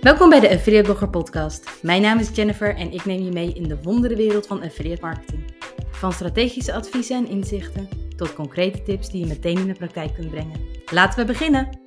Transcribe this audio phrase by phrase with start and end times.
[0.00, 1.82] Welkom bij de Affiliate Blogger Podcast.
[1.82, 5.54] Mijn naam is Jennifer en ik neem je mee in de wonderenwereld van affiliate marketing.
[5.90, 10.30] Van strategische adviezen en inzichten tot concrete tips die je meteen in de praktijk kunt
[10.30, 10.60] brengen.
[10.92, 11.80] Laten we beginnen!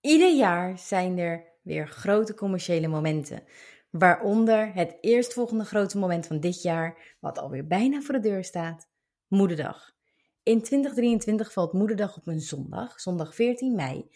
[0.00, 3.42] Ieder jaar zijn er weer grote commerciële momenten.
[3.90, 8.88] Waaronder het eerstvolgende grote moment van dit jaar, wat alweer bijna voor de deur staat:
[9.28, 9.98] Moederdag.
[10.50, 14.10] In 2023 valt Moederdag op een zondag, zondag 14 mei.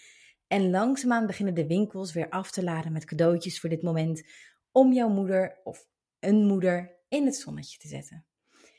[0.47, 4.27] En langzaamaan beginnen de winkels weer af te laden met cadeautjes voor dit moment
[4.73, 5.87] om jouw moeder of
[6.21, 8.27] een moeder in het zonnetje te zetten.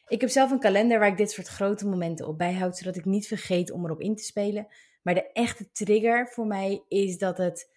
[0.07, 3.05] Ik heb zelf een kalender waar ik dit soort grote momenten op bijhoud, zodat ik
[3.05, 4.67] niet vergeet om erop in te spelen.
[5.01, 7.71] Maar de echte trigger voor mij is dat het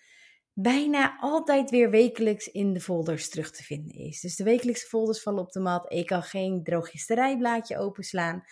[0.52, 4.20] bijna altijd weer wekelijks in de folders terug te vinden is.
[4.20, 5.92] Dus de wekelijkse folders vallen op de mat.
[5.92, 8.44] Ik kan geen drogisterijblaadje openslaan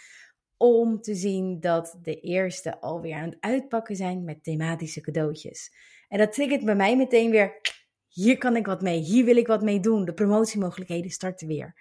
[0.57, 5.73] om te zien dat de eerste alweer aan het uitpakken zijn met thematische cadeautjes.
[6.09, 7.61] En dat triggert bij mij meteen weer,
[8.09, 10.05] hier kan ik wat mee, hier wil ik wat mee doen.
[10.05, 11.75] De promotiemogelijkheden starten weer.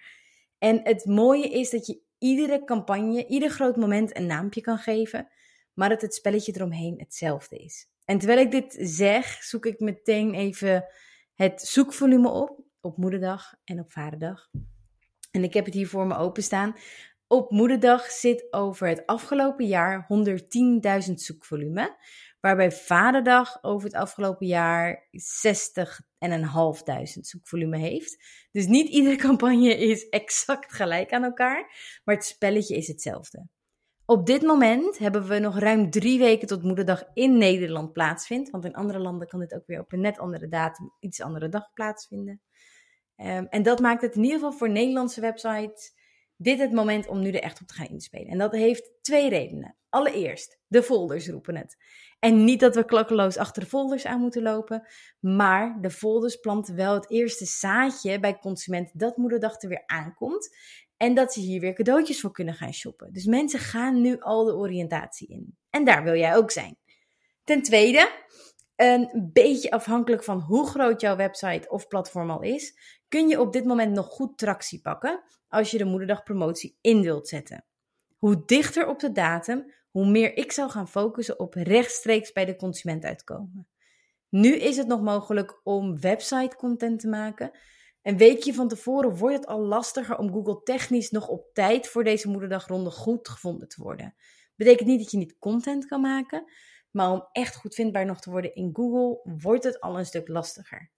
[0.58, 5.28] En het mooie is dat je iedere campagne, ieder groot moment een naampje kan geven,
[5.74, 7.88] maar dat het spelletje eromheen hetzelfde is.
[8.04, 10.84] En terwijl ik dit zeg, zoek ik meteen even
[11.34, 14.50] het zoekvolume op, op moederdag en op vaderdag.
[15.30, 16.76] En ik heb het hier voor me openstaan.
[17.28, 20.06] Op moederdag zit over het afgelopen jaar
[21.08, 21.96] 110.000 zoekvolume.
[22.40, 25.12] Waarbij vaderdag over het afgelopen jaar 60.500
[27.20, 28.24] zoekvolume heeft.
[28.50, 31.70] Dus niet iedere campagne is exact gelijk aan elkaar.
[32.04, 33.46] Maar het spelletje is hetzelfde.
[34.04, 38.50] Op dit moment hebben we nog ruim drie weken tot Moederdag in Nederland plaatsvindt.
[38.50, 41.48] Want in andere landen kan dit ook weer op een net andere datum, iets andere
[41.48, 42.40] dag plaatsvinden.
[43.16, 45.94] Um, en dat maakt het in ieder geval voor Nederlandse websites
[46.36, 48.26] dit het moment om nu er echt op te gaan inspelen.
[48.26, 49.76] En dat heeft twee redenen.
[49.88, 51.76] Allereerst, de folders roepen het.
[52.18, 54.86] En niet dat we klakkeloos achter de folders aan moeten lopen,
[55.20, 60.56] maar de folders planten wel het eerste zaadje bij consumenten dat moederdag er weer aankomt.
[60.96, 63.12] En dat ze hier weer cadeautjes voor kunnen gaan shoppen.
[63.12, 65.56] Dus mensen gaan nu al de oriëntatie in.
[65.70, 66.76] En daar wil jij ook zijn.
[67.44, 68.10] Ten tweede,
[68.76, 73.52] een beetje afhankelijk van hoe groot jouw website of platform al is, kun je op
[73.52, 77.64] dit moment nog goed tractie pakken als je de moederdagpromotie in wilt zetten.
[78.18, 82.56] Hoe dichter op de datum, hoe meer ik zou gaan focussen op rechtstreeks bij de
[82.56, 83.68] consument uitkomen.
[84.28, 87.50] Nu is het nog mogelijk om website content te maken.
[88.02, 92.04] Een weekje van tevoren wordt het al lastiger om Google technisch nog op tijd voor
[92.04, 94.14] deze moederdagronde goed gevonden te worden.
[94.56, 96.44] Betekent niet dat je niet content kan maken,
[96.90, 100.28] maar om echt goed vindbaar nog te worden in Google wordt het al een stuk
[100.28, 100.90] lastiger.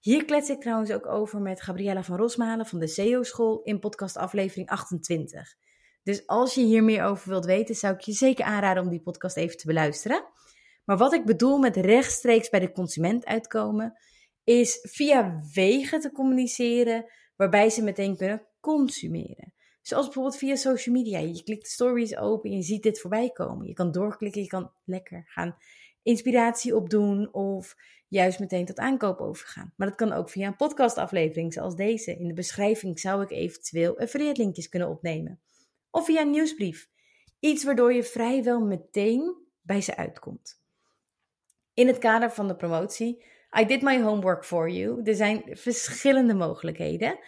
[0.00, 3.78] Hier klets ik trouwens ook over met Gabriella van Rosmalen van de SEO School in
[3.78, 5.54] podcast aflevering 28.
[6.02, 9.02] Dus als je hier meer over wilt weten, zou ik je zeker aanraden om die
[9.02, 10.24] podcast even te beluisteren.
[10.84, 13.98] Maar wat ik bedoel met rechtstreeks bij de consument uitkomen,
[14.44, 17.04] is via wegen te communiceren
[17.36, 19.52] waarbij ze meteen kunnen consumeren.
[19.82, 21.18] Zoals bijvoorbeeld via social media.
[21.18, 23.66] Je klikt de stories open en je ziet dit voorbij komen.
[23.66, 25.56] Je kan doorklikken, je kan lekker gaan
[26.08, 27.76] inspiratie opdoen of
[28.08, 29.72] juist meteen tot aankoop overgaan.
[29.76, 32.16] Maar dat kan ook via een podcastaflevering zoals deze.
[32.16, 35.40] In de beschrijving zou ik eventueel affiliate linkjes kunnen opnemen.
[35.90, 36.88] Of via een nieuwsbrief.
[37.40, 40.62] Iets waardoor je vrijwel meteen bij ze uitkomt.
[41.74, 43.24] In het kader van de promotie,
[43.60, 45.02] I did my homework for you.
[45.04, 47.18] Er zijn verschillende mogelijkheden.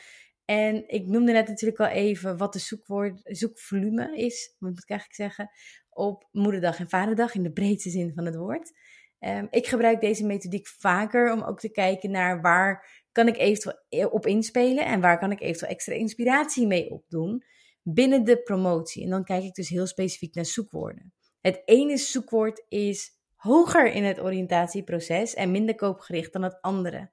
[0.45, 5.21] En ik noemde net natuurlijk al even wat de zoekwoord, zoekvolume is, moet ik eigenlijk
[5.21, 5.51] zeggen,
[5.91, 8.73] op moederdag en vaderdag in de breedste zin van het woord.
[9.21, 14.09] Um, ik gebruik deze methodiek vaker om ook te kijken naar waar kan ik eventueel
[14.09, 17.45] op inspelen en waar kan ik eventueel extra inspiratie mee opdoen
[17.83, 19.05] binnen de promotie.
[19.05, 21.13] En dan kijk ik dus heel specifiek naar zoekwoorden.
[21.41, 27.11] Het ene zoekwoord is hoger in het oriëntatieproces en minder koopgericht dan het andere.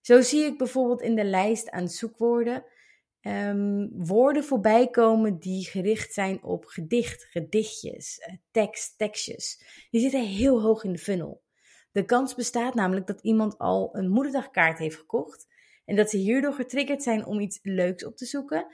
[0.00, 2.64] Zo zie ik bijvoorbeeld in de lijst aan zoekwoorden
[3.26, 9.62] um, woorden voorbij komen die gericht zijn op gedicht, gedichtjes, eh, tekst, tekstjes.
[9.90, 11.42] Die zitten heel hoog in de funnel.
[11.92, 15.46] De kans bestaat namelijk dat iemand al een moederdagkaart heeft gekocht
[15.84, 18.66] en dat ze hierdoor getriggerd zijn om iets leuks op te zoeken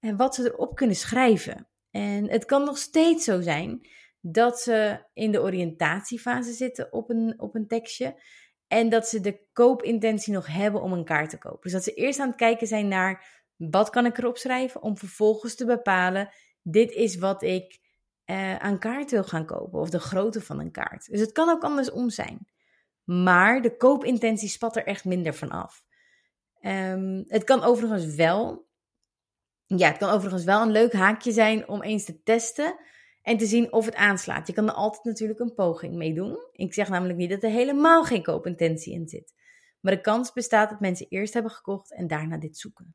[0.00, 1.68] en wat ze erop kunnen schrijven.
[1.90, 3.88] En het kan nog steeds zo zijn
[4.20, 8.22] dat ze in de oriëntatiefase zitten op een, op een tekstje
[8.66, 11.60] en dat ze de koopintentie nog hebben om een kaart te kopen.
[11.62, 14.98] Dus dat ze eerst aan het kijken zijn naar wat kan ik erop schrijven om
[14.98, 16.28] vervolgens te bepalen,
[16.62, 17.80] dit is wat ik
[18.26, 21.10] uh, aan kaart wil gaan kopen of de grootte van een kaart.
[21.10, 22.46] Dus het kan ook andersom zijn.
[23.04, 25.84] Maar de koopintentie spat er echt minder van af.
[26.60, 28.68] Um, het kan overigens wel,
[29.66, 32.76] ja, het kan overigens wel een leuk haakje zijn om eens te testen
[33.24, 34.46] En te zien of het aanslaat.
[34.46, 36.36] Je kan er altijd natuurlijk een poging mee doen.
[36.52, 39.34] Ik zeg namelijk niet dat er helemaal geen koopintentie in zit.
[39.80, 42.94] Maar de kans bestaat dat mensen eerst hebben gekocht en daarna dit zoeken.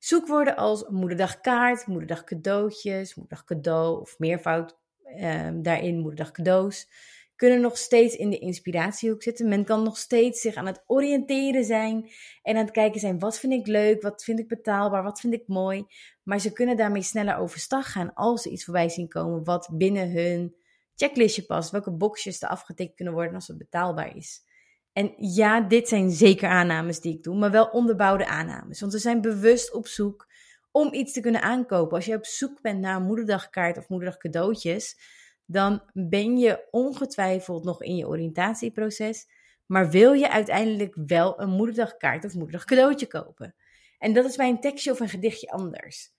[0.00, 4.78] Zoekwoorden als moederdag kaart, moederdag cadeautjes, moederdag cadeau of meervoud
[5.20, 6.88] um, daarin, moederdag cadeaus,
[7.36, 9.48] kunnen nog steeds in de inspiratiehoek zitten.
[9.48, 12.10] Men kan nog steeds zich aan het oriënteren zijn
[12.42, 15.34] en aan het kijken zijn, wat vind ik leuk, wat vind ik betaalbaar, wat vind
[15.34, 15.84] ik mooi.
[16.22, 20.10] Maar ze kunnen daarmee sneller overstag gaan als ze iets voorbij zien komen wat binnen
[20.10, 20.54] hun
[20.94, 24.48] checklistje past, welke boxjes er afgetikt kunnen worden als het betaalbaar is.
[24.92, 28.80] En ja, dit zijn zeker aannames die ik doe, maar wel onderbouwde aannames.
[28.80, 30.28] Want we zijn bewust op zoek
[30.70, 31.96] om iets te kunnen aankopen.
[31.96, 34.98] Als je op zoek bent naar een moederdagkaart of moederdag cadeautjes,
[35.44, 39.28] dan ben je ongetwijfeld nog in je oriëntatieproces.
[39.66, 43.54] Maar wil je uiteindelijk wel een moederdagkaart of moederdag cadeautje kopen?
[43.98, 46.12] En dat is bij een tekstje of een gedichtje anders.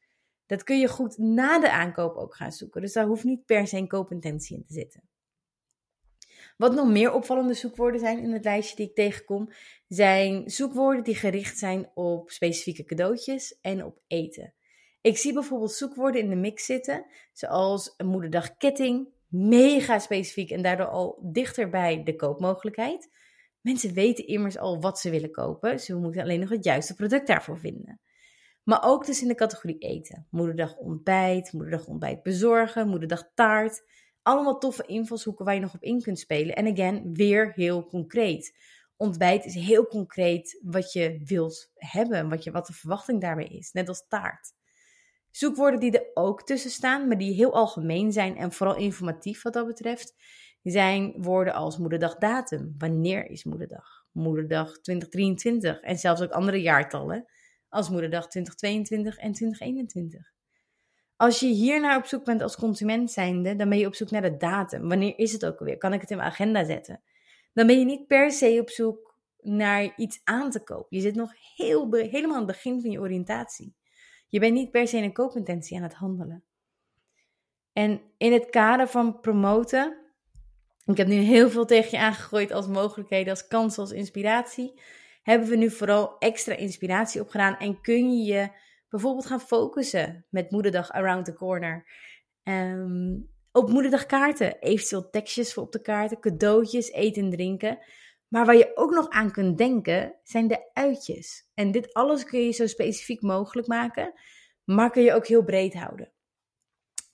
[0.46, 2.82] Dat kun je goed na de aankoop ook gaan zoeken.
[2.82, 5.11] Dus daar hoeft niet per se een koopintentie in te zitten.
[6.62, 9.50] Wat nog meer opvallende zoekwoorden zijn in het lijstje die ik tegenkom,
[9.88, 14.54] zijn zoekwoorden die gericht zijn op specifieke cadeautjes en op eten.
[15.02, 20.88] Ik zie bijvoorbeeld zoekwoorden in de mix zitten, zoals een moederdagketting, mega specifiek en daardoor
[20.88, 23.10] al dichter bij de koopmogelijkheid.
[23.62, 27.28] Mensen weten immers al wat ze willen kopen, ze moeten alleen nog het juiste product
[27.28, 28.02] daarvoor vinden.
[28.64, 30.28] Maar ook dus in de categorie eten.
[30.30, 33.84] Moederdag ontbijt, moederdag ontbijt bezorgen, moederdag taart.
[34.24, 36.56] Allemaal toffe invalshoeken waar je nog op in kunt spelen.
[36.56, 38.58] En again, weer heel concreet.
[38.98, 43.72] Ontbijt is heel concreet wat je wilt hebben, wat, je, wat de verwachting daarbij is.
[43.72, 44.54] Net als taart.
[45.32, 49.54] Zoekwoorden die er ook tussen staan, maar die heel algemeen zijn en vooral informatief wat
[49.54, 50.16] dat betreft,
[50.64, 52.76] zijn woorden als moederdag datum.
[52.78, 54.06] Wanneer is moederdag?
[54.12, 57.26] Moederdag 2023 en zelfs ook andere jaartallen
[57.70, 60.32] als moederdag 2022 en 2021.
[61.22, 64.22] Als je hiernaar op zoek bent als consument zijnde, dan ben je op zoek naar
[64.22, 64.88] de datum.
[64.88, 65.78] Wanneer is het ook alweer?
[65.78, 67.02] Kan ik het in mijn agenda zetten?
[67.54, 70.98] Dan ben je niet per se op zoek naar iets aan te kopen.
[70.98, 73.76] Je zit nog heel helemaal aan het begin van je oriëntatie.
[74.28, 76.44] Je bent niet per se in een koopintentie aan het handelen.
[77.74, 79.98] En in het kader van promoten,
[80.86, 84.82] ik heb nu heel veel tegen je aangegooid als mogelijkheden, als kansen, als inspiratie,
[85.24, 88.50] hebben we nu vooral extra inspiratie opgedaan en kun je je
[88.92, 91.86] bijvoorbeeld gaan focussen met Moederdag Around the Corner.
[92.44, 97.80] Um, op Moederdag kaarten, eventueel tekstjes voor op de kaarten, cadeautjes, eten en drinken.
[98.28, 101.50] Maar waar je ook nog aan kunt denken, zijn de uitjes.
[101.54, 104.14] En dit alles kun je zo specifiek mogelijk maken,
[104.64, 106.12] maar kun je ook heel breed houden.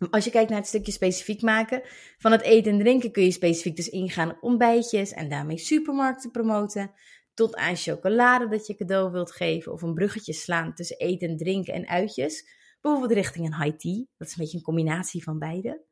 [0.09, 1.81] Als je kijkt naar het stukje specifiek maken
[2.17, 6.31] van het eten en drinken, kun je specifiek dus ingaan op ontbijtjes en daarmee supermarkten
[6.31, 6.91] promoten
[7.37, 11.37] tot aan chocolade dat je cadeau wilt geven of een bruggetje slaan tussen eten en
[11.37, 12.49] drinken en uitjes.
[12.81, 14.05] Bijvoorbeeld richting een high tea.
[14.17, 15.83] Dat is een beetje een combinatie van beide.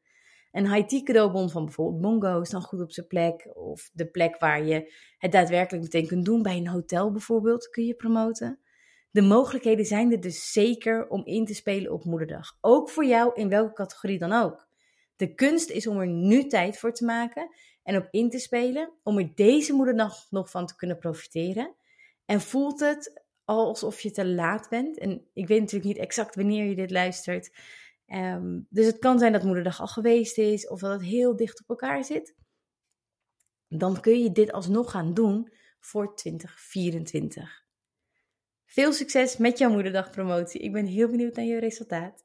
[0.51, 3.50] Een high tea cadeaubon van bijvoorbeeld Mongo is dan goed op zijn plek.
[3.53, 6.42] Of de plek waar je het daadwerkelijk meteen kunt doen.
[6.42, 8.59] Bij een hotel bijvoorbeeld kun je promoten.
[9.12, 12.57] De mogelijkheden zijn er dus zeker om in te spelen op moederdag.
[12.62, 14.68] Ook voor jou in welke categorie dan ook.
[15.15, 17.50] De kunst is om er nu tijd voor te maken
[17.86, 21.76] en op in te spelen, om er deze moederdag nog van te kunnen profiteren.
[22.26, 24.98] En voelt het alsof je te laat bent.
[24.98, 27.52] En ik weet natuurlijk niet exact wanneer je dit luistert.
[28.06, 31.62] Ehm, dus het kan zijn dat moederdag al geweest is of dat het heel dicht
[31.62, 32.36] op elkaar zit.
[33.68, 37.63] Dan kun je dit alsnog gaan doen voor 2024.
[38.65, 40.62] Veel succes met jouw moederdagpromotie.
[40.62, 42.24] Ik ben heel benieuwd naar je resultaat.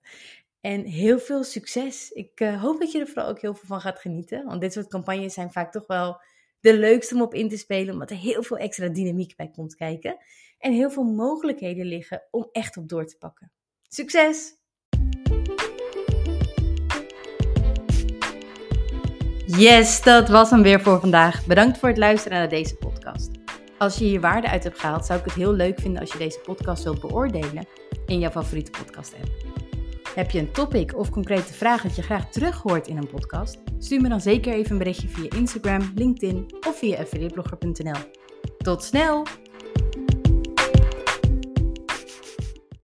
[0.61, 2.11] En heel veel succes.
[2.11, 4.45] Ik uh, hoop dat je er vooral ook heel veel van gaat genieten.
[4.45, 6.21] Want dit soort campagnes zijn vaak toch wel
[6.61, 7.93] de leukste om op in te spelen.
[7.93, 10.17] Omdat er heel veel extra dynamiek bij komt kijken.
[10.59, 13.53] En heel veel mogelijkheden liggen om echt op door te pakken.
[13.89, 14.59] Succes!
[19.47, 21.47] Yes, dat was hem weer voor vandaag.
[21.47, 23.31] Bedankt voor het luisteren naar deze podcast.
[23.79, 26.19] Als je hier waarde uit hebt gehaald, zou ik het heel leuk vinden als je
[26.19, 27.67] deze podcast wilt beoordelen
[28.07, 29.50] in jouw favoriete podcast app.
[30.15, 33.59] Heb je een topic of concrete vraag dat je graag terug hoort in een podcast?
[33.79, 37.99] Stuur me dan zeker even een berichtje via Instagram, LinkedIn of via affiliateblogger.nl.
[38.59, 39.27] Tot snel!